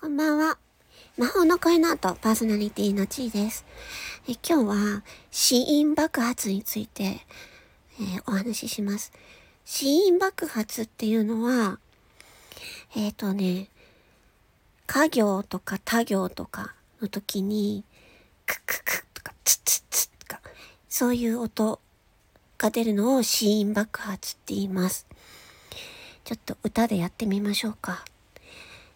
[0.00, 0.56] こんばんは。
[1.18, 3.66] 魔法の声の後、パーソナリティのちーです。
[4.26, 9.12] え今日は、死因爆発について、えー、お話しします。
[9.66, 11.78] 死因爆発っていうのは、
[12.96, 13.68] えっ、ー、とね、
[14.86, 17.84] 家業とか他行とかの時に、
[18.46, 20.40] クククとかツツツとか、
[20.88, 21.78] そういう音
[22.56, 25.06] が出るのを死因爆発って言います。
[26.24, 28.02] ちょっと歌でやってみましょうか。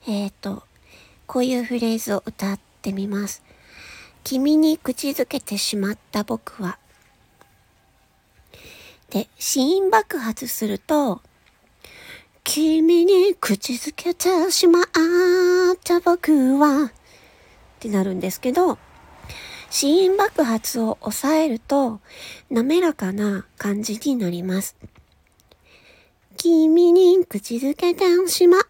[0.07, 0.63] えっ、ー、と、
[1.27, 3.43] こういうフレーズを歌ってみます。
[4.25, 6.79] 君に口づけてしまった僕は。
[9.11, 11.21] で、死因爆発すると、
[12.43, 14.85] 君に口づけてしまっ
[15.83, 16.91] た僕は、っ
[17.81, 18.79] てなるんですけど、
[19.71, 22.01] 死因爆発を抑えると、
[22.51, 24.77] 滑らかな感じになります。
[26.37, 28.63] 君に口づけてしまっ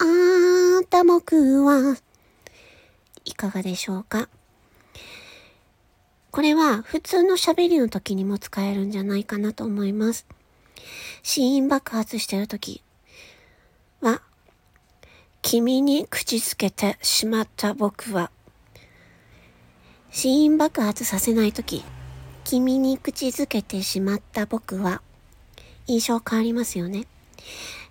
[0.89, 1.97] た僕は、
[3.25, 4.29] いかがでしょうか？
[6.31, 10.27] これは普通の喋りの時にも使えるんじゃないかなと思います。
[11.23, 12.83] 死因爆発してる時
[14.01, 14.21] は、
[15.43, 18.31] 君に口づけてしまった僕は、
[20.11, 21.85] 死因爆発させない時、
[22.45, 25.01] 君に口づけてしまった僕は、
[25.87, 27.07] 印象変わりますよね。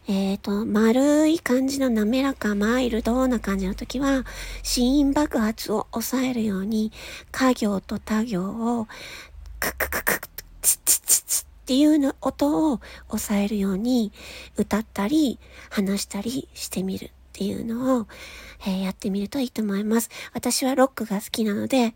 [0.06, 4.26] えっ、ー、と、丸い感じの滑らか、マイルドな感じの時は、
[4.62, 6.92] 死因爆発を抑えるように、
[7.32, 8.44] 家行と他行
[8.80, 8.88] を、
[9.62, 10.28] ククククク、
[10.62, 14.12] ツツツツっていうの音を抑えるように、
[14.58, 18.08] 歌ったり、話したりしてみるっていうのを、
[18.66, 20.10] えー、やってみるといいと思います。
[20.34, 21.96] 私はロックが好きなので、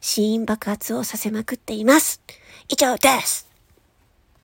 [0.00, 2.20] 死因爆発をさせまくっています。
[2.68, 3.47] 以上です